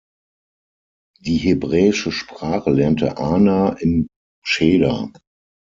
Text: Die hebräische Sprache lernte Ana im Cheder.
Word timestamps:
Die 1.19 1.37
hebräische 1.37 2.11
Sprache 2.11 2.71
lernte 2.71 3.17
Ana 3.19 3.73
im 3.81 4.07
Cheder. 4.43 5.11